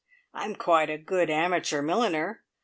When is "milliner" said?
1.83-2.41